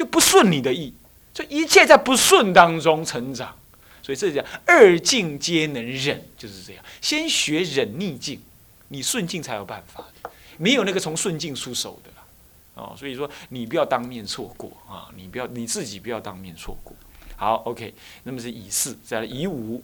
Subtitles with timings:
[0.00, 0.94] 就不顺你的意，
[1.34, 3.54] 就一切在不顺当中成长。
[4.02, 6.82] 所以这叫二境皆能忍，就是这样。
[7.02, 8.40] 先学忍逆境，
[8.88, 10.02] 你顺境才有办法。
[10.56, 12.24] 没有那个从顺境出手的啦。
[12.76, 16.96] 哦，所以说你不要当面错过啊，你不要你自己不要当面错过。
[17.36, 19.82] 好，OK，那么是以四，再来以五，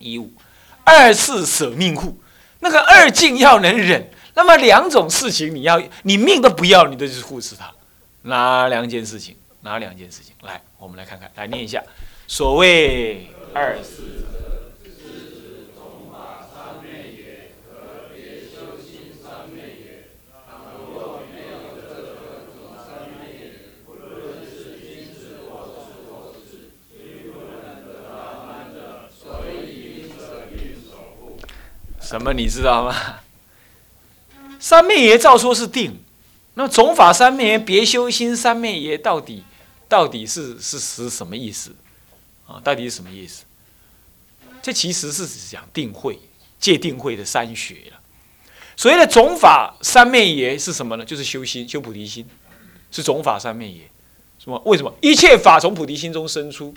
[0.00, 0.30] 以五，
[0.84, 2.18] 二次舍命护，
[2.60, 7.72] 那个二境要能忍，那么两种事情你要你命都不要，你都是护持他，
[8.24, 9.36] 哪两件事情？
[9.60, 10.34] 哪两件事情？
[10.42, 11.82] 来，我们来看看，来念一下。
[12.26, 14.02] 所谓二四。
[32.00, 32.94] 什么你知道吗？
[34.60, 36.03] 三昧耶照说是定，
[36.54, 39.42] 那总法三昧耶别修心三昧耶到底
[39.88, 41.74] 到底是是是什么意思？
[42.46, 43.44] 啊，到底是什么意思？
[44.62, 46.18] 这其实是讲定慧、
[46.58, 48.00] 戒定慧的三学了。
[48.76, 51.04] 所谓的总法三昧耶是什么呢？
[51.04, 52.26] 就是修心、修菩提心，
[52.90, 53.90] 是总法三昧耶。
[54.38, 54.60] 什么？
[54.64, 54.92] 为什么？
[55.00, 56.74] 一切法从菩提心中生出，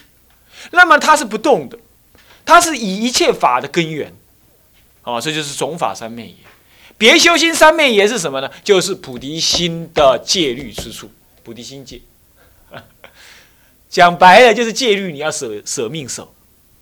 [0.72, 1.78] 那么它是不动的，
[2.46, 4.14] 它是以一切法的根源。
[5.04, 6.36] 哦，这就是总法三昧耶。
[6.98, 8.52] 别修心三昧耶是什么呢？
[8.64, 11.12] 就是菩提心的戒律之处，
[11.44, 12.02] 菩提心戒。
[13.90, 16.34] 讲白了就是戒律，你要舍舍命守，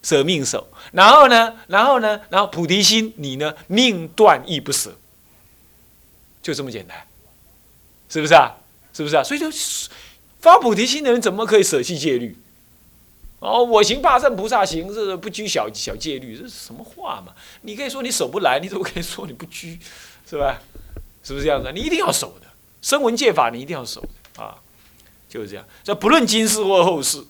[0.02, 0.67] 舍命守。
[0.91, 4.97] 然后呢，然后呢，然后菩提心，你呢命断亦不舍，
[6.41, 6.97] 就这么简单，
[8.09, 8.55] 是不是啊？
[8.93, 9.23] 是不是啊？
[9.23, 9.47] 所以就
[10.39, 12.38] 发菩提心的人怎么可以舍弃戒律？
[13.39, 17.33] 哦，我行大圣菩萨行，是不拘小小戒律，这是什么话嘛？
[17.61, 19.80] 你可以说你守不来，你怎么可以说你不拘？
[20.27, 20.61] 是吧？
[21.23, 21.71] 是不是这样子？
[21.73, 22.48] 你一定要守的，
[22.82, 24.61] 声闻戒法你一定要守的啊。
[25.27, 27.21] 就是这样，这不论今世或后世，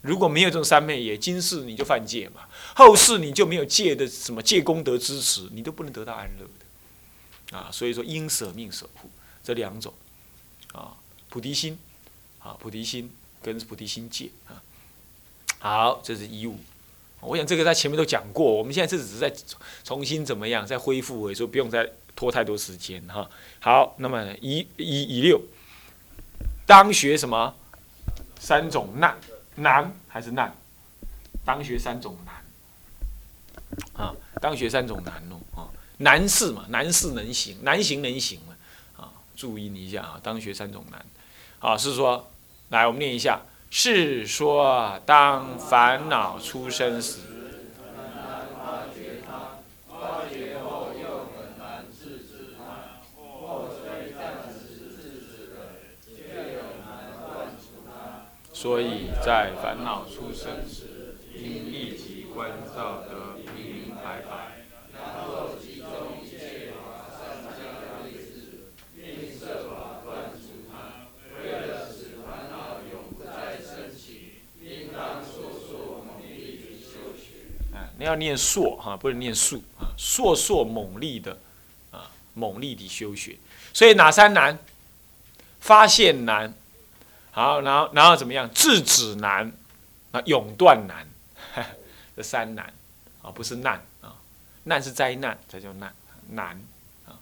[0.00, 2.40] 如果没有这种三昧耶，今世你就犯戒嘛，
[2.74, 7.68] 后世你就没有戒的什么戒功德支持，你都不能得到安乐的啊。
[7.70, 9.08] 所以说，应舍命守护
[9.44, 9.94] 这两种
[10.72, 10.96] 啊，
[11.28, 11.78] 菩提心
[12.40, 14.60] 啊，菩提心跟菩提心戒啊。
[15.66, 16.56] 好，这是一五，
[17.18, 19.32] 我想这个在前面都讲过，我们现在这只是在
[19.82, 23.28] 重新怎么样再恢复，所以不用再拖太多时间哈。
[23.58, 25.40] 好，那么一一一六。
[26.66, 27.52] 当学什么？
[28.38, 29.18] 三种难，
[29.56, 30.54] 难还是难？
[31.44, 34.14] 当学三种难啊！
[34.40, 35.66] 当学三种难哦啊！
[35.98, 38.54] 难事嘛，难事能行，难行能行嘛
[38.96, 39.10] 啊！
[39.34, 40.20] 注意你一下啊！
[40.22, 41.04] 当学三种难
[41.58, 42.30] 啊，是说，
[42.68, 43.40] 来我们念一下：
[43.78, 47.18] 是说当烦恼出生时。
[58.54, 67.20] 所以在烦恼出生时，应立即关照得明明白白，然后集中一切法上
[67.52, 70.72] 将意识，并设法断除它。
[71.38, 77.22] 为了使烦恼永不再升起，应当烁烁猛力的修学。
[77.76, 81.36] 啊，你要念烁哈，不是念速啊，烁烁猛力的
[81.90, 83.36] 啊，猛力的修学。
[83.72, 84.58] 所以哪三难？
[85.60, 86.54] 发现难。
[87.32, 88.48] 好，然后，然后怎么样？
[88.54, 89.52] 制止难，
[90.10, 91.06] 啊，永断难，
[92.16, 92.72] 这三难，
[93.20, 94.14] 啊，不是难啊，
[94.64, 95.92] 难是灾难，才叫难，
[96.30, 96.58] 难
[97.04, 97.12] 啊，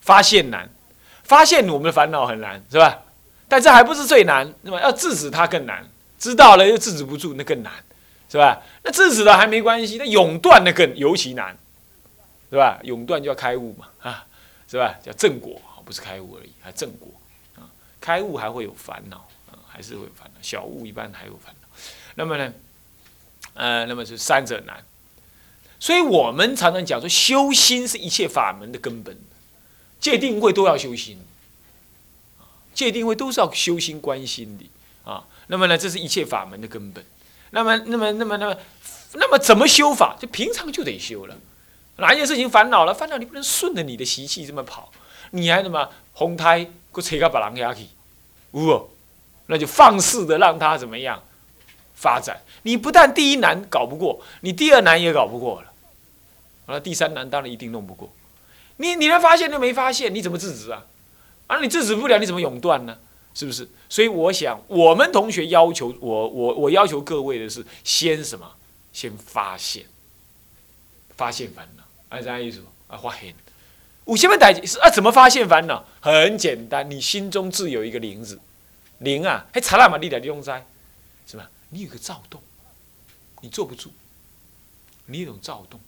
[0.00, 0.68] 发现难，
[1.22, 3.02] 发现我们的烦恼很难，是吧？
[3.46, 7.72] 但这还不是最难，那么要制止它更难，知道了又制止不住，那更难，
[8.30, 8.62] 是吧？
[8.84, 11.58] 那制止了还没关系，那永断那更尤其难，
[12.50, 12.78] 是吧？
[12.84, 14.26] 永断就要开悟嘛，啊，
[14.70, 14.94] 是吧？
[15.02, 17.08] 叫正果，不是开悟而已，还正果
[17.56, 17.68] 啊，
[18.00, 19.26] 开悟还会有烦恼。
[19.72, 21.68] 还是会有烦恼，小悟一般还有烦恼。
[22.16, 22.52] 那么呢，
[23.54, 24.84] 呃，那么是三者难。
[25.78, 29.16] 所以我们常常讲说，修心是一切法门的根本。
[30.00, 31.18] 戒定慧都要修心，
[32.74, 34.68] 戒定慧都是要修心观心的
[35.10, 35.24] 啊。
[35.46, 37.02] 那么呢，这是一切法门的根本。
[37.50, 38.56] 那么，那么，那么，那么，
[39.14, 40.16] 那么怎么修法？
[40.18, 41.36] 就平常就得修了。
[41.96, 42.94] 哪一件事情烦恼了？
[42.94, 44.90] 烦恼你不能顺着你的习气这么跑，
[45.32, 47.86] 你还什么红胎，给扯个把人压去，
[48.52, 48.90] 有
[49.46, 51.22] 那就放肆的让他怎么样
[51.94, 52.40] 发展？
[52.62, 55.72] 你不但第一难搞不过，你第二难也搞不过了，
[56.66, 58.10] 那第三难当然一定弄不过。
[58.76, 60.84] 你你连发现都没发现，你怎么制止啊？
[61.48, 62.96] 啊，你制止不了，你怎么永断呢？
[63.34, 63.68] 是不是？
[63.88, 68.56] 所以我想，我们同学要求我，我我要求各位的是，先什么？
[68.92, 69.84] 先发现，
[71.16, 72.64] 发现烦恼，按啥意思？
[72.88, 73.34] 啊，发现。
[74.06, 74.90] 五千万代是啊？
[74.90, 75.84] 怎么发现烦恼？
[76.00, 78.40] 很简单，你心中自有一个灵子。
[78.98, 80.66] 灵啊，还查拉玛力的利用在，
[81.26, 81.48] 是吧？
[81.70, 82.42] 你有个躁动，
[83.40, 83.90] 你坐不住，
[85.06, 85.78] 你有种躁动，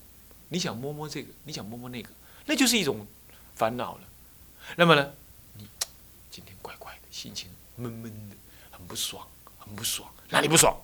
[0.49, 2.09] 你想摸摸这个，你想摸摸那个，
[2.47, 3.05] 那就是一种
[3.57, 4.01] 烦恼了。
[4.77, 5.13] 那么呢，
[7.23, 8.37] 心情闷闷的，
[8.73, 9.25] 很不爽，
[9.57, 10.77] 很不爽，哪里不爽？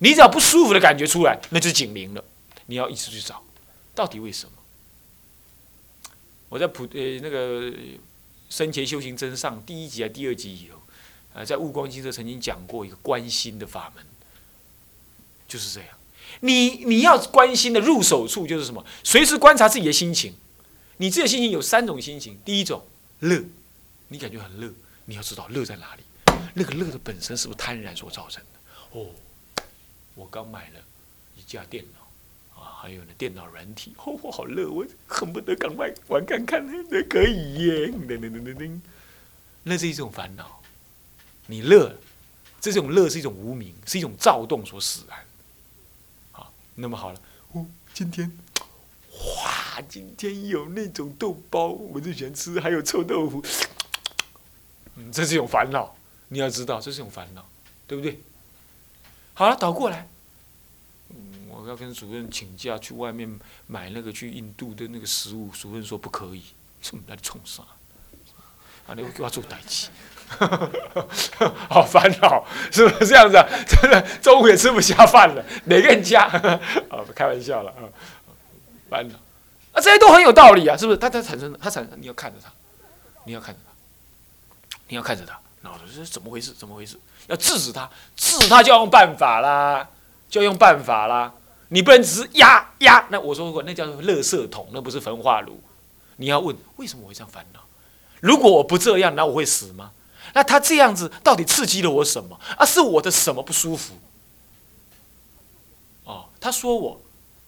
[0.00, 2.22] 你只要不舒服的感觉出来，那就警铃了。
[2.66, 3.42] 你要一直去找，
[3.94, 4.52] 到底为什么？
[6.50, 7.72] 我在普呃那个
[8.50, 10.82] 生前修行真上第一集啊第二集以后，
[11.32, 14.04] 呃，在悟光金色曾经讲过一个关心的法门，
[15.48, 15.88] 就是这样。
[16.40, 18.84] 你你要关心的入手处就是什么？
[19.02, 20.34] 随时观察自己的心情。
[20.98, 22.86] 你自己的心情有三种心情，第一种
[23.20, 23.44] 乐，
[24.08, 24.72] 你感觉很乐，
[25.06, 26.02] 你要知道乐在哪里。
[26.52, 28.98] 那个乐的本身是不是贪婪所造成的？
[28.98, 29.06] 哦，
[30.14, 30.80] 我刚买了
[31.34, 37.88] 一架电脑啊，还有呢电脑软体， 哦，我好乐，我恨不得赶快玩看看，那可以耶！
[37.88, 38.80] 噔噔噔噔噔，
[39.62, 40.62] 那是一种烦恼。
[41.46, 41.96] 你乐，
[42.60, 45.18] 这种乐是一种无名，是一种躁动所使然。
[46.32, 47.20] 好，那么好了，
[47.52, 48.30] 哦，今天，
[49.10, 53.44] 哇，今天有那种豆包，我最喜欢吃，还有臭豆腐，
[54.96, 55.94] 嗯，这是一种烦恼。
[56.28, 57.46] 你要知道，这是一种烦恼，
[57.86, 58.20] 对不对？
[59.34, 60.08] 好了，倒过来，
[61.48, 66.42] 我要跟主任请假去外面买那个去印度的那个食物，主任说不可以，
[66.82, 67.62] 冲那里冲啥？
[68.88, 69.88] 啊，你给我做代志，
[71.68, 73.44] 好烦恼，是不是这样子啊？
[73.66, 76.22] 真的中午也吃不下饭了，哪个人家？
[76.88, 77.82] 啊，开玩笑了啊，
[78.88, 79.14] 烦恼
[79.72, 80.98] 啊，这些都很有道理啊，是不是？
[80.98, 82.50] 他他产生，他产生，你要看着他，
[83.24, 83.60] 你要看着，
[84.88, 85.38] 你要看着他。
[85.84, 86.52] 这是怎么回事？
[86.52, 86.96] 怎么回事？
[87.26, 89.88] 要制止他，制止他就要用办法啦，
[90.28, 91.32] 就要用办法啦。
[91.70, 93.04] 你不能只是压压。
[93.10, 95.60] 那我说过，那叫做垃圾桶，那不是焚化炉。
[96.18, 97.60] 你要问为什么我会这样烦恼？
[98.20, 99.90] 如果我不这样，那我会死吗？
[100.34, 102.38] 那他这样子到底刺激了我什么？
[102.56, 103.94] 啊，是我的什么不舒服？
[106.04, 107.00] 哦，他说我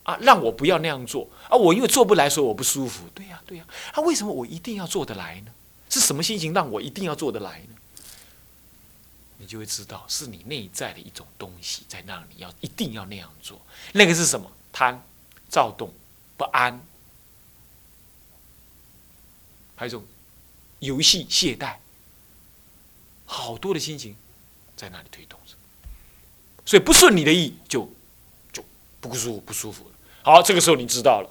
[0.02, 3.04] 啊，让我不要那样做啊，我因为做不来，所以我不舒服。
[3.14, 3.64] 对呀，对呀。
[3.92, 5.52] 他为什么我一定要做得来呢？
[5.88, 7.74] 是什么心情让我一定要做得来呢？
[9.38, 13.60] 你就会知道，是你内在的一种东西在让你要一定要那样做。
[13.92, 14.50] 那个是什么？
[14.72, 15.00] 贪、
[15.48, 15.92] 躁动、
[16.36, 16.80] 不安，
[19.76, 20.04] 还有一种
[20.80, 21.76] 游戏懈怠，
[23.26, 24.16] 好多的心情
[24.76, 25.54] 在那里推动着。
[26.66, 27.88] 所以不顺你的意，就
[28.52, 28.64] 就
[29.00, 29.94] 不舒服，不舒服了。
[30.22, 31.30] 好，这个时候你知道了。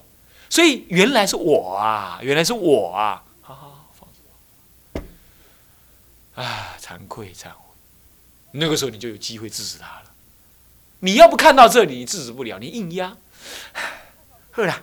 [0.50, 3.22] 所以原来是我啊，原来是我啊！
[3.42, 5.02] 好好好，放手。
[6.42, 7.52] 啊，惭愧，惭愧。
[8.52, 10.04] 那个时候你就有机会制止他了。
[11.00, 13.16] 你要不看到这里，你制止不了，你硬压。
[14.52, 14.82] 好啦，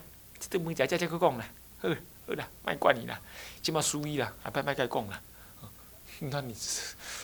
[0.49, 1.45] 这门家家家去讲啦，
[1.81, 1.89] 好，
[2.27, 3.19] 好啦，卖管你啦，
[3.61, 5.21] 今嘛输一啦，还拍拍该讲啦。
[6.19, 6.55] 那你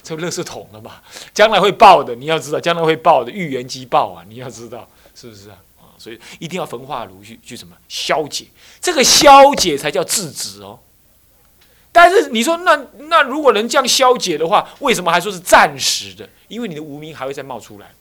[0.03, 1.01] 这垃圾桶了嘛？
[1.33, 4.25] 将来会爆的，你要知道，将来会爆的，预言机爆啊！
[4.27, 5.57] 你要知道，是不是啊？
[5.79, 8.47] 啊，所以一定要焚化炉去去什么消解，
[8.81, 10.79] 这个消解才叫制止哦。
[11.91, 12.79] 但是你说那
[13.09, 16.29] 那如果能这样消解的话，为什么还说是暂时的？
[16.47, 17.91] 因为你的无名还会再冒出来。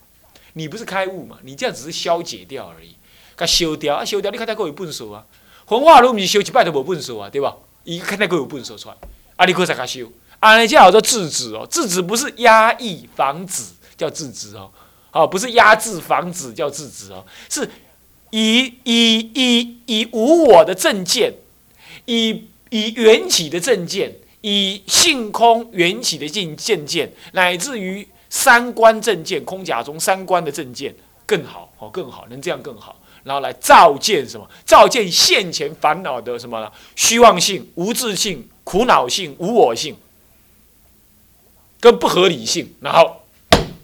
[0.53, 1.37] 你不是开悟嘛？
[1.43, 2.95] 你这样只是消解掉而已，
[3.35, 4.31] 它修掉啊，修掉。
[4.31, 5.25] 你看它够有笨手啊，
[5.65, 7.55] 焚化炉不是修一摆都无笨手啊，对吧？
[7.83, 8.95] 一看它够有笨手出来，
[9.35, 10.11] 啊，你可才它修。
[10.39, 13.63] 啊，那叫叫制止哦，制止不是压抑防止，
[13.97, 14.71] 叫制止哦。
[15.09, 17.69] 好，不是压制防止叫制止哦，是
[18.29, 21.33] 以以以以无我的正见，
[22.05, 22.47] 以。
[22.71, 34.49] 以缘起的正见，以性空缘起的境见见，乃至于三观正见，空假中三观的正见更好哦，更好，能这样更好，然后来照见什么？
[34.65, 36.71] 照见现前烦恼的什么呢？
[36.95, 39.97] 虚妄性、无自性、苦恼性、无我性，
[41.81, 43.21] 跟不合理性，然后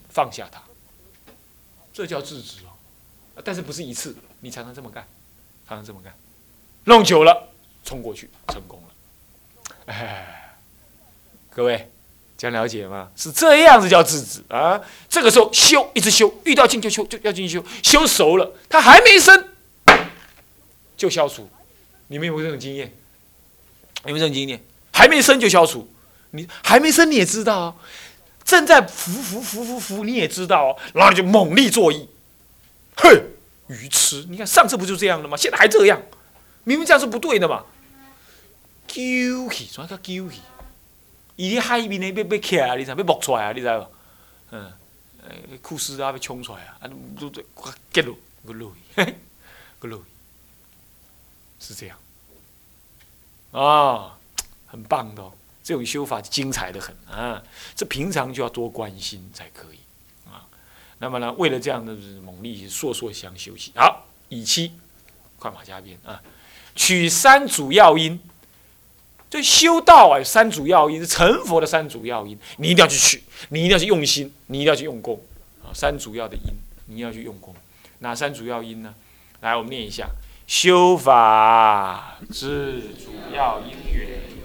[0.10, 0.62] 放下它，
[1.94, 2.72] 这叫自知哦。
[3.44, 5.06] 但是不是一次，你才能这么干，
[5.67, 6.13] 才能这么干，
[6.86, 7.50] 弄久了。
[7.88, 9.74] 冲过去，成功了。
[9.86, 10.58] 哎，
[11.50, 11.89] 各位，
[12.38, 13.10] 这样了解吗？
[13.15, 14.82] 是这样子叫制止啊。
[15.08, 17.65] 这个时候修，一直修，遇到境就修，就要进去修。
[17.82, 19.48] 修熟了，它还没生，
[20.98, 21.50] 就消除。
[22.08, 22.94] 你们有没有这种经验？
[24.03, 24.62] 有没有这种经验？
[24.91, 25.89] 还没生就消除，
[26.32, 27.75] 你还没生你也知道哦。
[28.44, 30.75] 正在浮浮浮浮浮，你也知道哦。
[30.94, 32.06] 然后就猛力作揖，
[32.98, 33.24] 哼，
[33.67, 34.25] 愚痴！
[34.27, 35.38] 你看上次不就这样了吗？
[35.38, 36.01] 现在还这样，
[36.65, 37.63] 明明这样是不对的嘛。
[38.97, 40.41] 揪起，怎个揪起？
[41.35, 42.89] 伊咧海面咧要要起来，你知？
[42.89, 43.51] 要冒出来啊？
[43.51, 43.87] 你知无？
[44.49, 44.73] 嗯，
[45.23, 46.79] 诶，库斯啊要冲出来啊！
[46.81, 46.89] 啊，
[47.19, 47.43] 都都
[47.93, 49.15] 结落，个落去，
[49.77, 50.05] 个落去，
[51.59, 51.99] 是这样。
[53.51, 54.17] 啊，
[54.65, 55.31] 很棒的，
[55.63, 57.43] 这种修法精彩的很啊！
[57.75, 59.79] 这平常就要多关心才可以
[60.27, 60.49] 啊。
[60.97, 61.93] 那么呢，为了这样的
[62.25, 64.71] 猛力烁烁相修习，好，以七
[65.37, 66.19] 快马加鞭啊，
[66.75, 68.19] 取三主要因。
[69.29, 75.22] 这修道啊，三主要因是成佛的三主要因，你一定要去取，你一定要去用心，你一定要去用功
[75.63, 75.74] 啊。
[75.74, 76.53] 三主要的因，
[76.86, 77.53] 你要去用功。
[78.00, 78.93] 哪三主要因呢？
[79.41, 80.07] 来，我们念一下：
[80.48, 84.37] 修法之主要因缘。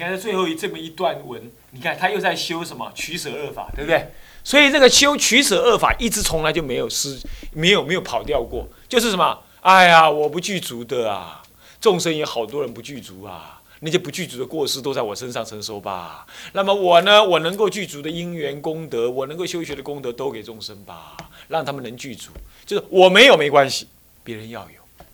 [0.00, 4.10] 你看最后一这么一段文，你看他又在修什么取舍二法，对不对？
[4.42, 7.20] 所以这个修取舍二法一直从来就没有失，
[7.52, 8.66] 没有没有跑掉过。
[8.88, 9.40] 就是什么？
[9.60, 11.42] 哎呀，我不具足的啊，
[11.82, 16.26] 众生也好多人不具足啊，那些不具足的过失都在我身上承受吧。
[16.54, 21.14] 那么我呢，我能够具足的因缘功德，我能够修学的功德都给众生吧，
[21.48, 22.30] 让他们能具足。
[22.64, 23.86] 就是我没有没关系，
[24.24, 25.04] 别人要有，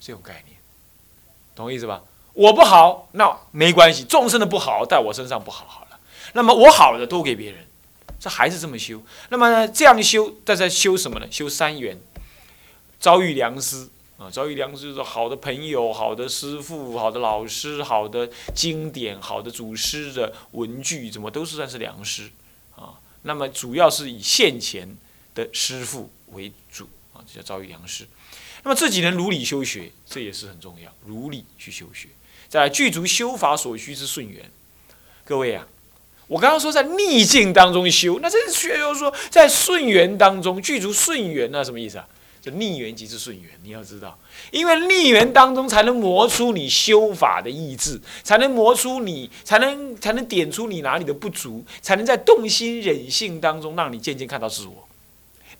[0.00, 0.56] 这种概念，
[1.54, 2.00] 懂我意思吧？
[2.32, 6.00] 我不好，那没关系，众生的不好在我身上不好好了。
[6.32, 7.66] 那么我好的都给别人，
[8.20, 9.02] 这还是这么修。
[9.30, 11.26] 那么，这样修，大家修什么呢？
[11.30, 11.98] 修三缘，
[13.00, 22.30] 遭遇良师啊，遭遇良师就是好的朋友、好的师傅、好的老师、好的经典、好的祖师的文具，怎么都是算是良师
[22.76, 22.94] 啊。
[23.22, 24.96] 那么主要是以现前
[25.34, 28.06] 的师傅为主啊，这叫遭遇良师。
[28.62, 32.08] 那么自己能如理修学，这也是很重要，如理去修学。
[32.50, 34.50] 在具足修法所需之顺缘，
[35.24, 35.64] 各位啊，
[36.26, 42.06] 我刚刚说在逆境当中修，那这是却又说在顺缘当中具足顺缘，那什么意思啊？
[42.42, 44.18] 这逆缘即是顺缘，你要知道，
[44.50, 54.88] 因为逆缘当中才能磨出你修法的意志，才能磨出你，才能才能点出你哪里的不足，才能在动心忍性当中让你渐渐看到自我。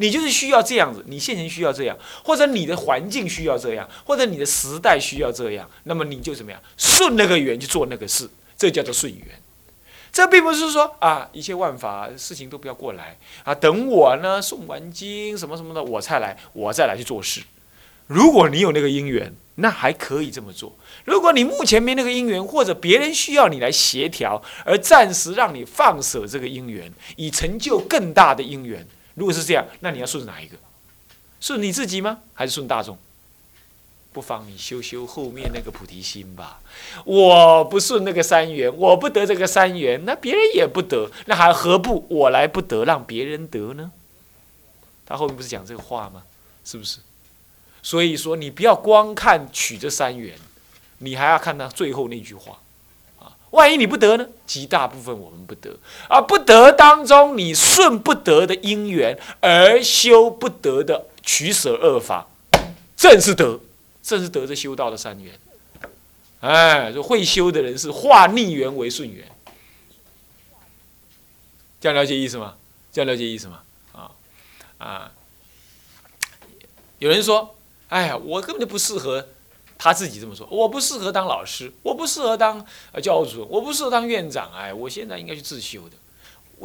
[0.01, 9.27] 你就是需要这样子，你现前需要这样，或者你的环境需要这样，或者你的时代需要这样，那么你就怎么样顺那个缘去做那个事，这叫做顺缘。
[10.11, 17.43] 这并不是说啊，一切万法事情都不要过来啊，等我呢诵完经什么什么的，我才来，我再来去做事。
[18.07, 20.75] 如果你有那个因缘，那还可以这么做。
[21.05, 28.87] 如果你目前没那个因缘，或者别人需要你来协调，而暂时让你放舍这个因缘，以成就更大的因缘。
[29.15, 30.57] 如果是这样，那你要顺哪一个？
[31.41, 32.21] 顺你自己吗？
[32.35, 32.99] 还是顺大众？
[34.13, 36.61] 不妨你修修后面那个菩提心吧。
[37.05, 43.93] 我不顺那个三缘，我不得这个三缘，那别人也不得，那还何不我来不得，让别人得呢？
[45.07, 46.25] 他后面不是讲这个话吗？
[46.65, 46.99] 是不是？
[47.83, 50.37] 所以说，你不要光看取这三缘，
[50.99, 52.59] 你还要看他最后那句话。
[53.51, 54.27] 万一你不得呢？
[54.47, 55.77] 极大部分我们不得，
[56.09, 62.29] 而不得当中，你顺不得的因缘而修不得的取舍二法，
[62.97, 63.61] 正是得，
[64.03, 65.39] 正是得这修道的三缘。
[66.41, 69.27] 哎，说会修的人是化逆缘为顺缘，
[71.81, 72.55] 这样了解意思吗？
[72.93, 73.63] 这样了解意思吗？
[73.93, 74.11] 啊
[74.79, 75.13] 啊！
[76.99, 77.55] 有人说
[77.89, 79.29] ：“哎呀，我根本就不适合。”
[79.83, 82.63] 他自己这么说：“我不适合当老师，我不适合当
[83.03, 84.53] 教主，我不适合当院长。
[84.55, 85.97] 哎，我现在应该去自修的。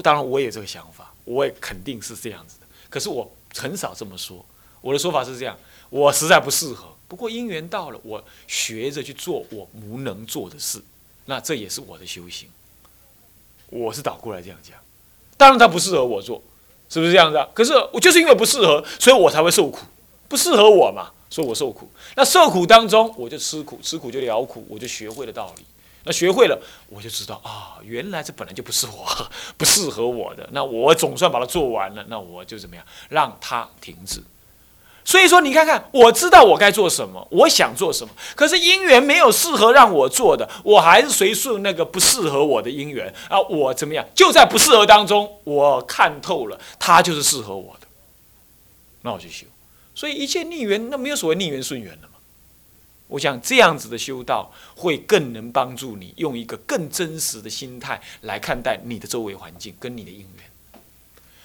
[0.03, 2.67] 当然，我也这个想法，我也肯定是这样子的。
[2.89, 4.45] 可是我很少这么说。
[4.81, 5.57] 我的说法是这样：
[5.89, 6.89] 我实在不适合。
[7.07, 10.81] 不过因缘到了，我学着去做我无能做的事，
[11.27, 12.49] 那这也是我的修行。
[13.69, 14.77] 我是倒过来这样讲。
[15.37, 16.43] 当然，他不适合我做，
[16.89, 17.47] 是不是这样子啊？
[17.53, 19.85] 可是我就是因为不适合，所以我才会受苦。
[20.27, 25.65] 不适合我嘛。”说我受苦，那受苦当中，我就吃苦，吃苦就了苦，我就学会了道理。
[26.05, 29.05] 那学会了，我就知道啊，原来这本来就不是我，
[29.57, 30.47] 不适合我的。
[30.53, 34.23] 那我总算把它做完了，那我就怎么样，让它停止。
[35.03, 43.41] 所以说，你看看，我知道我该做什么，我想做什么，可是因缘没有适合让我做的，我还是随顺那个不适合我的因缘啊。
[43.41, 44.05] 我怎么样？
[44.15, 47.87] 就在不适合当中，我看透了，它就是适合我的，
[49.01, 49.45] 那我就修。
[49.95, 52.19] 所以一切逆缘，那没有所谓逆缘顺缘了嘛。
[53.07, 60.81] 我想这样子的修道，会更能帮助你用一个更真实的心态来看待你的周围环境跟你的因缘。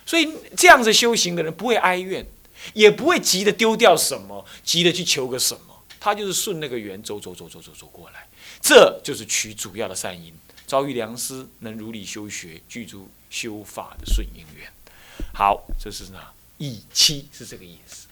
[0.05, 2.27] 所以这样子修行的人不会哀怨。
[2.75, 8.29] 也不会急着丢掉什么，急着去求个什么，他就是顺那个缘走走走走走走过来，
[8.61, 10.31] 这就是取主要的善因，
[10.67, 14.71] 遭遇良师，能如理修学，具足修法的顺因缘。
[15.33, 16.19] 好，这是呢，
[16.59, 18.07] 以七是这个意思。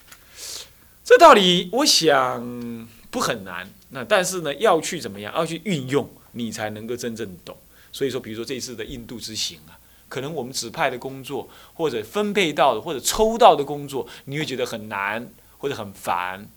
[1.09, 7.57] 这道理我想不很难，那但是呢，要去怎么样，要去运用，你才能够真正懂。
[7.91, 9.73] 所以说，比如说这次的印度之行啊。
[10.07, 16.47] 可能我们指派的工作，或者分配到的，或者抽到的工作，你会觉得很难或者很烦。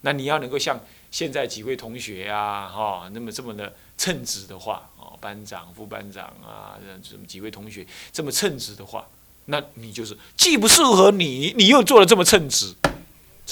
[0.00, 0.80] 那你要能够像
[1.12, 6.74] 现在几位同学啊，哈，那么这么的称职的话，哦，班长、副班长啊，
[7.08, 9.06] 这么几位同学这么称职的话，
[9.44, 12.74] 那你就是既不适合你，你又做的这么称职，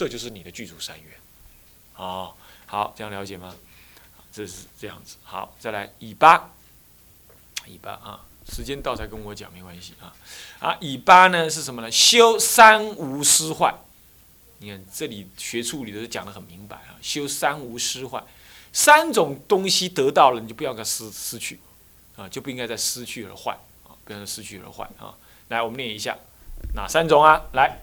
[0.01, 1.13] 这就是你的剧组三元。
[1.97, 2.33] 哦，
[2.65, 3.55] 好，这样了解吗？
[4.33, 5.17] 这是这样子。
[5.23, 6.53] 好，再来尾巴，
[7.67, 8.25] 尾巴啊。
[8.49, 10.17] 时间到才跟我讲没关系啊，
[10.59, 11.93] 啊，尾巴呢是什么呢？
[11.93, 13.75] 修三无失坏。
[14.61, 18.25] 你看这里学处里头讲的很明白啊，修三无失坏，
[18.73, 21.61] 三种东西得到了你就不要给失失去，
[22.17, 23.53] 啊，就不应该再失去而坏
[23.85, 25.15] 啊，不要失去而坏啊。
[25.49, 26.17] 来，我们念一下
[26.75, 27.43] 哪三种啊？
[27.53, 27.83] 来，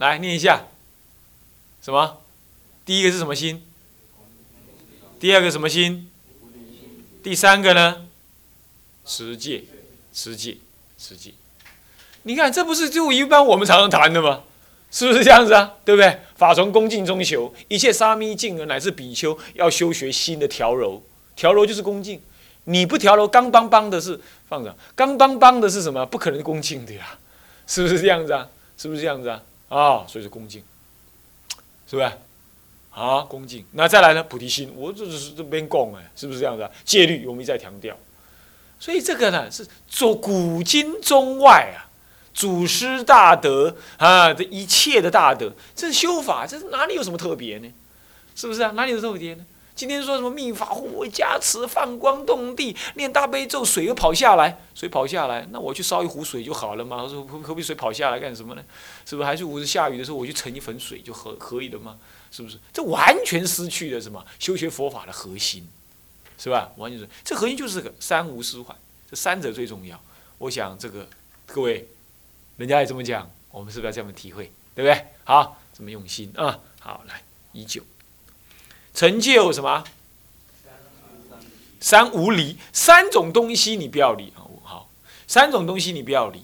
[0.00, 0.64] 来念一下，
[1.82, 2.22] 什么？
[2.86, 3.62] 第一个是什么心？
[5.20, 6.10] 第二个什么心？
[7.22, 8.06] 第三个呢？
[9.04, 9.64] 持戒，
[10.10, 10.56] 持戒，
[10.96, 11.34] 持戒。
[12.22, 14.44] 你看，这不是就一般我们常常谈的吗？
[14.90, 15.74] 是不是这样子啊？
[15.84, 16.20] 对不对？
[16.34, 21.02] 法从恭敬中求，一切沙弥敬而乃至比丘要修学心的调柔，
[21.36, 22.22] 调柔就是恭敬。
[22.64, 26.06] 你不调柔，刚邦邦的是放着，刚邦邦的是什么？
[26.06, 27.18] 不可能恭敬的呀，
[27.66, 28.48] 是不是这样子啊？
[28.78, 29.42] 是不是这样子啊？
[29.70, 30.62] 啊，所以是恭敬，
[31.88, 32.12] 是不是？
[32.90, 33.64] 啊，恭敬。
[33.72, 34.22] 那再来呢？
[34.24, 36.68] 菩提心，我这是这边供哎，是不是这样子？
[36.84, 37.96] 戒律我们一再强调，
[38.80, 41.86] 所以这个呢是做古今中外啊，
[42.34, 47.72] 祖师大德啊的一切的大德，这是修法，这是哪里有什么特别呢？
[48.34, 48.72] 是不是啊？
[48.72, 49.46] 哪里有特别呢？
[49.80, 57.08] 今天说什么密法护卫加持放光动地念大悲咒水又跑下来水跑下来那我去烧一壶水就好了嘛？
[57.08, 58.62] 说何必水跑下来干什么呢？
[59.06, 61.96] 是不是还是我是下雨的时候我去盛一盆水就可可以了吗？
[62.30, 62.58] 是不是？
[62.74, 65.66] 这完全失去了什么修学佛法的核心，
[66.36, 66.70] 是吧？
[66.76, 68.74] 完全是这核心就是这个三无失坏，
[69.10, 69.98] 这三者最重要。
[70.36, 71.08] 我想这个
[71.46, 71.88] 各位
[72.58, 74.52] 人家也这么讲，我们是不是要这么体会？
[74.74, 75.06] 对不对？
[75.24, 76.58] 好，这么用心啊！
[76.80, 77.82] 好，来依旧。
[79.00, 79.82] 成就什么？
[81.80, 84.44] 三无离，三种东西你不要离啊！
[84.62, 84.90] 好，
[85.26, 86.42] 三种东西你不要离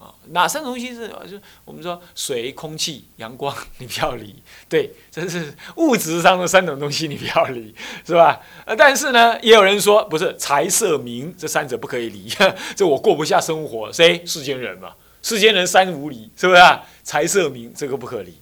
[0.00, 0.12] 啊！
[0.30, 1.06] 哪三种东西是？
[1.30, 4.34] 就我们说水、空气、阳光，你不要离。
[4.68, 7.72] 对，这是物质上的三种东西，你不要离，
[8.04, 8.40] 是吧？
[8.66, 12.28] 呃，但是呢，也有人说不是财色名这三者不可以离，
[12.74, 13.92] 这我过不下生活。
[13.92, 14.26] 谁？
[14.26, 16.82] 世间人嘛，世间人三无离，是不是啊？
[17.04, 18.34] 财色名这个不可离，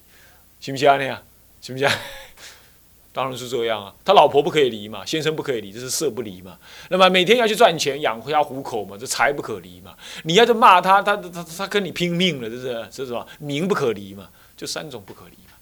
[0.60, 0.96] 行不行啊？
[0.96, 1.22] 那样
[1.60, 1.86] 行不行？
[3.20, 6.56] 当然是这样啊，他老婆不可以离嘛，先生不可以离，这是色不离嘛。
[6.88, 9.94] 那么每天要去赚钱养家糊口嘛，这财不可离嘛。
[10.24, 13.26] 你要是骂他，他他他跟你拼命了，这是这是什么？
[13.38, 15.52] 名不可离嘛，就三种不可离嘛，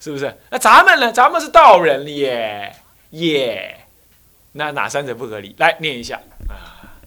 [0.00, 0.36] 是不是？
[0.50, 1.12] 那咱们呢？
[1.12, 2.74] 咱们是道人耶
[3.10, 3.78] 耶，
[4.50, 5.54] 那哪三者不可离？
[5.58, 6.98] 来念一下啊，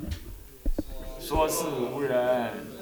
[1.19, 2.80] 说是无人。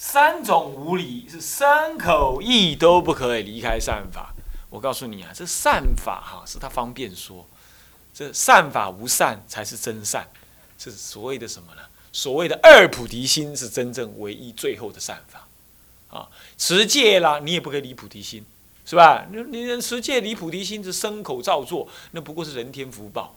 [0.00, 4.32] 三种无理是三口意都不可以离开善法。
[4.70, 7.44] 我告诉你啊，这善法哈是他方便说，
[8.14, 10.28] 这善法无善才是真善，
[10.78, 11.82] 这是所谓的什么呢？
[12.12, 15.48] 所谓的二菩提心是真正唯一最后的善法
[16.16, 16.28] 啊。
[16.56, 18.46] 持戒啦，你也不可以离菩提心，
[18.86, 19.26] 是吧？
[19.32, 23.34] 你你持戒离菩提心是牲口造作，那不过是人天福报，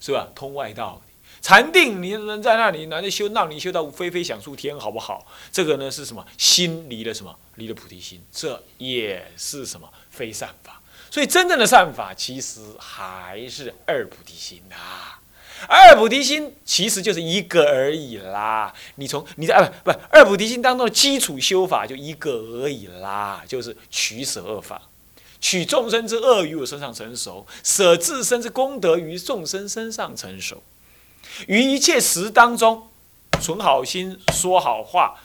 [0.00, 0.28] 是吧？
[0.34, 1.02] 通外道。
[1.40, 5.26] 禅定，你人在那里，那就修，让你修到飞飞想出天，好不好？
[5.52, 6.24] 这个呢是什么？
[6.36, 7.34] 心离了什么？
[7.54, 9.88] 离了菩提心，这也是什么？
[10.10, 10.80] 非善法。
[11.10, 14.76] 所以真正的善法，其实还是二菩提心呐。
[15.66, 18.72] 二菩提心其实就是一个而已啦。
[18.96, 24.82] 你从你在啊不不二菩提心当中的基础修法就一个而已啦，就是取舍恶法。
[25.40, 30.62] 取众生之恶于我身上成熟，舍自身之功德于众生身上成熟。
[31.46, 32.88] 于一切时当中，
[33.40, 35.20] 存好心，说好话，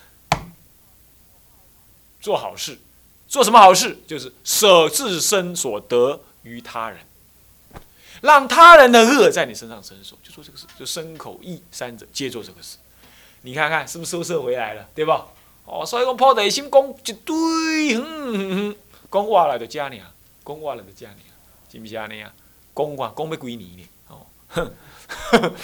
[2.21, 2.79] 做好事。
[3.27, 3.97] 做什么好事？
[4.05, 6.99] 就是舍自身所得于他人，
[8.21, 12.77] 让他人的恶在你身上成熟，就做这个事，就身口意三者皆做这个事。
[13.41, 15.25] 你看看是不是收摄回来了，对吧？
[15.65, 18.75] 哦，所以讲破内心讲一堆，哼，
[19.11, 20.13] 讲话了就加你啊，
[20.45, 21.33] 讲话了就加你啊，
[21.71, 22.31] 是不是安尼啊？
[22.75, 23.89] 讲话讲要几年呢？
[24.53, 24.73] 哼。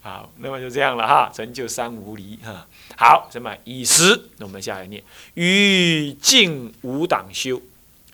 [0.00, 2.66] 好，那么就这样了哈，成就三无离哈。
[2.96, 4.28] 好，什么以时？
[4.38, 5.02] 那我们下来念：
[5.34, 7.60] 于静无党修，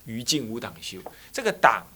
[0.06, 0.98] 于静无党修。
[1.30, 1.86] 这个党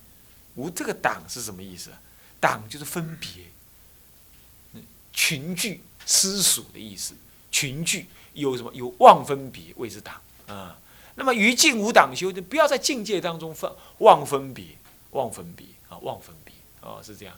[0.55, 1.91] 无这个党是什么意思？
[2.39, 7.15] 党就是分别，群聚私属的意思。
[7.51, 8.73] 群聚有什么？
[8.75, 10.79] 有妄分别谓之党啊。
[11.17, 14.65] 那么于静无党修，就不要在境界当中分妄分别，
[15.13, 17.35] 妄分别啊，妄分别哦，是这样。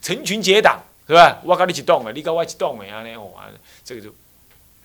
[0.00, 1.40] 成群结党是吧？
[1.44, 3.32] 我跟你一动的，你跟我一栋的，安尼哦，
[3.84, 4.14] 这个就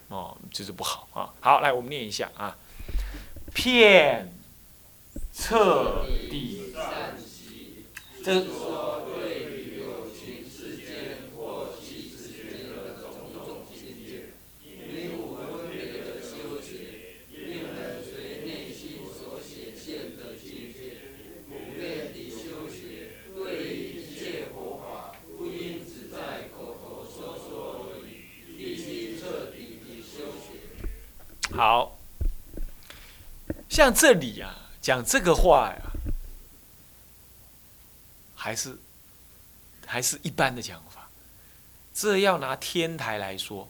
[0.10, 1.34] 哦，就是不好啊。
[1.40, 2.56] 好，来我们念一下啊，
[3.54, 4.32] 骗
[5.34, 6.74] 彻底，
[8.24, 8.44] 这。
[31.56, 31.98] 好，
[33.70, 35.92] 像这里啊，讲这个话呀，
[38.36, 38.78] 还是
[39.86, 41.08] 还是一般的讲法。
[41.94, 43.70] 这要拿天台来说，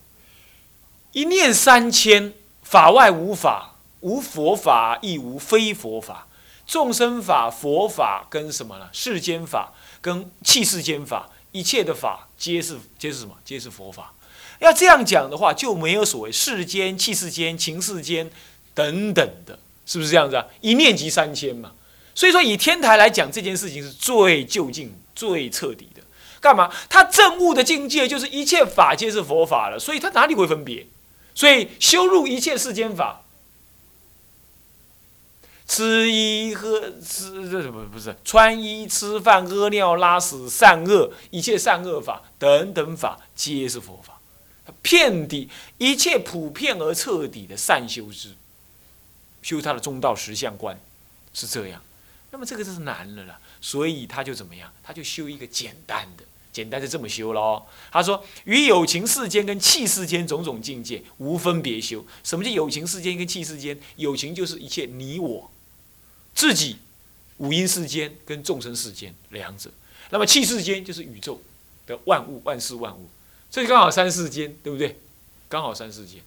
[1.12, 6.28] 一念三千，法外无法，无佛法亦无非佛法，
[6.66, 8.90] 众生法、佛法跟什么呢？
[8.92, 13.38] 世间法跟气世间法，一切的法皆是皆是什么？
[13.46, 14.12] 皆是佛法。
[14.60, 18.30] 要这样讲的话，就没有所谓世间、气世间、情世间
[18.74, 20.46] 等等的，是不是这样子啊？
[20.62, 21.74] 一念即三千嘛。
[22.14, 26.02] 所以说，以天台来讲，这件事情是最究竟、最彻底的。
[26.40, 26.72] 干嘛？
[26.88, 30.88] 他证悟的境界就是一切法皆是佛法了，所以他哪里会分别？
[31.34, 33.24] 所以修入一切世间法，
[35.68, 38.16] 吃衣喝吃这什么不是？
[38.24, 44.15] 穿衣吃饭屙尿拉屎善恶一切善恶法等等法皆是佛法。
[44.66, 48.34] 他遍地一切普遍而彻底的善修之，
[49.42, 50.80] 修他的中道实相观，
[51.34, 51.82] 是这样。
[52.32, 54.74] 那么这个就是难了啦，所以他就怎么样？
[54.84, 57.64] 他就修一个简单的，简单是这么修喽。
[57.92, 62.06] 他说：与有情世间跟气世间种种境界无分别修。
[62.24, 63.80] 什么叫有情世间跟气世间？
[63.96, 65.50] 有情就是一切你我
[66.34, 66.78] 自己
[67.38, 69.72] 五阴世间跟众生世间两者。
[70.10, 71.42] 那么气世间就是宇宙
[71.88, 73.08] 的万物万事万物。
[73.56, 75.00] 所以刚好三四间，对不对？
[75.48, 76.20] 刚好三四间，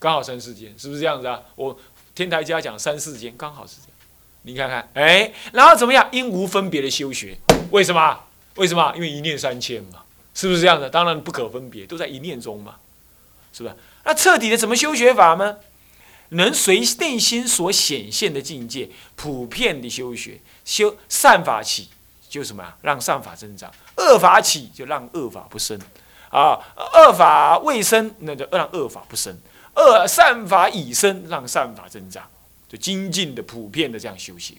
[0.00, 1.40] 刚好三四间，是不是这样子啊？
[1.54, 1.78] 我
[2.16, 3.90] 天台家讲三四间，刚好是这样。
[4.42, 6.08] 你看看，哎，然后怎么样？
[6.10, 7.38] 因无分别的修学，
[7.70, 8.24] 为什么？
[8.56, 8.92] 为什么？
[8.96, 10.02] 因为一念三千嘛，
[10.34, 10.90] 是不是这样的？
[10.90, 12.74] 当然不可分别，都在一念中嘛，
[13.52, 13.76] 是吧？
[14.04, 15.58] 那彻底的怎么修学法呢？
[16.30, 21.90] 能随内心所显现的境界，普遍的修学，修善法起，
[22.28, 22.76] 就什么啊？
[22.82, 25.80] 让善法增长；恶法起，就让恶法不生。
[26.36, 29.32] 啊，恶法未生，那就让恶法不生；
[29.74, 32.24] 恶善法已生，让善法增长。
[32.68, 34.52] 就精进的、普遍的这样修学。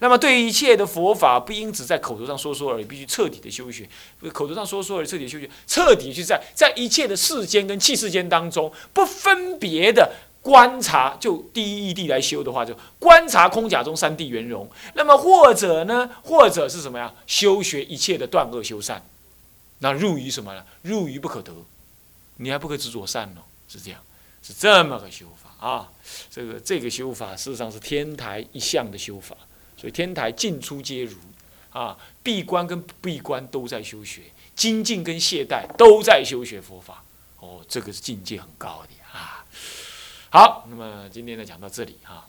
[0.00, 3.86] 那么，对于一切的佛法，不应只在口头上说说而已，必须彻底的修学。
[4.32, 11.14] 口头上说说而已，彻底修学，彻底去在在一切的世间跟气世间当中，不分别的观察。
[11.20, 14.66] 就第一义谛来修的话，就观察空假中三谛圆融。
[14.94, 17.12] 那么，或者呢，或者是什么呀？
[17.26, 19.04] 修学一切的断恶修善。
[19.82, 20.64] 那入于什么呢？
[20.82, 21.52] 入于不可得，
[22.36, 23.42] 你还不可执着善呢？
[23.68, 24.00] 是这样，
[24.40, 25.90] 是这么个修法啊。
[26.30, 29.36] 这个这个修法事实上是天台一向的修法，
[29.76, 31.16] 所以天台进出皆如
[31.72, 34.22] 啊，闭关跟不闭关都在修学，
[34.54, 37.02] 精进跟懈怠都在修学佛法。
[37.40, 39.44] 哦，这个是境界很高的啊。
[40.30, 42.24] 好，那么今天呢讲到这里哈，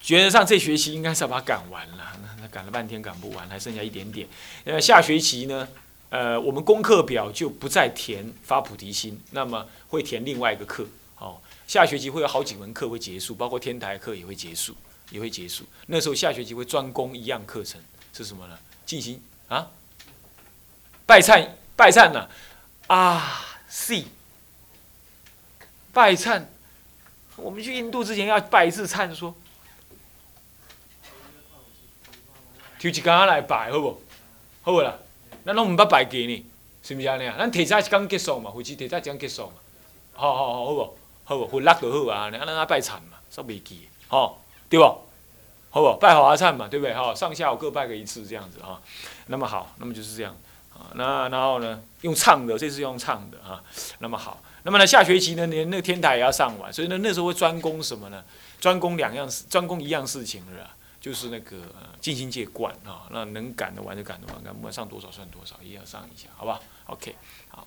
[0.00, 4.28] 觉得上这学期应该是要把它赶完了，那赶了半天赶不完，还剩下一点点。
[4.64, 5.66] 呃，下学期呢？
[6.10, 10.86] 呃，我们功课表就不再填发菩提心，那么会填另外一个课。
[11.18, 14.74] 哦，下学期会有好几门课会结束，包括天台课也会结束，
[15.10, 15.64] 也会结束。
[15.86, 17.80] 那时候下学期会专攻一样课程，
[18.12, 18.58] 是什么呢？
[18.84, 19.70] 进行啊，
[21.06, 22.28] 拜忏拜忏呢？
[22.88, 24.06] 啊，C，
[25.92, 26.44] 拜忏。
[27.36, 29.34] 我们去印度之前要拜一次忏，说，
[32.80, 34.02] 抽一天来拜，好不？
[34.62, 34.98] 好不啦？
[35.50, 36.46] 咱拢毋捌拜过呢，
[36.80, 37.34] 是毋是安尼啊？
[37.36, 39.54] 咱提早一天结束嘛，或者提早一天结束嘛。
[40.12, 40.96] 好好好，好无？
[41.24, 41.48] 好无？
[41.48, 44.84] 分六就好啊，安尼咱阿拜忏嘛，煞袂记，吼，对不？
[45.70, 45.98] 好不？
[45.98, 46.94] 拜华忏嘛，对不对？
[46.94, 48.80] 哈，上下午各拜个一次这样子哈。
[49.26, 50.36] 那么好，那么就是这样
[50.72, 50.94] 啊。
[50.94, 53.60] 那然后呢，用唱的，这次用唱的啊。
[53.98, 58.22] 那么好，那么呢，下学期呢，连那个天台也要上完，所以呢，那时候会专攻什么呢？
[58.60, 60.76] 专攻两样事，专攻一样事情是吧？
[61.00, 61.56] 就是那个
[62.00, 67.14] 静心戒观啊，那能赶得完就赶得完，赶不完上多少算多少，也要上一下，好吧？OK，
[67.48, 67.66] 好。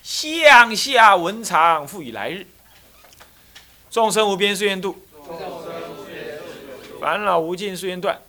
[0.00, 2.46] 向下文长，复以来日。
[3.90, 4.96] 众生无边誓愿度，
[7.00, 8.20] 烦恼无尽誓愿断，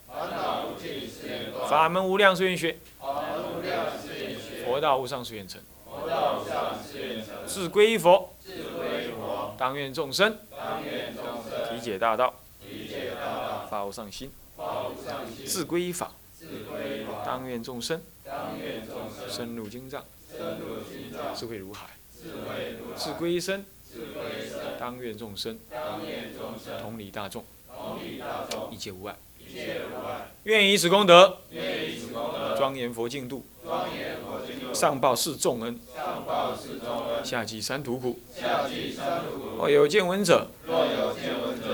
[1.69, 2.77] 法门无量誓愿学，
[4.65, 5.61] 佛道无上誓愿成。
[7.45, 8.35] 自归佛，
[9.57, 10.37] 当愿众生
[11.69, 12.33] 体解大道。
[13.69, 14.31] 发无上心，
[15.45, 16.11] 自归依法，
[17.23, 18.01] 当愿众生。
[19.27, 20.03] 深入经藏，
[21.35, 21.87] 智慧如海；
[22.95, 23.65] 自归依身，
[24.79, 25.59] 当愿众生。
[26.81, 27.43] 同理大众，
[28.71, 29.15] 一切无碍。
[30.43, 31.37] 愿以此功德，
[32.55, 33.43] 庄严佛净土，
[34.73, 35.79] 上报四重恩，
[37.23, 38.19] 下济三途苦。
[39.57, 40.47] 若有见闻者，